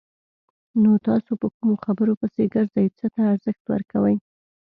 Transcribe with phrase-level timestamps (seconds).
[0.81, 2.85] نو تاسو په کومو خبرو پسې ګرځئ!
[2.97, 4.15] څه ته ارزښت ورکوئ؟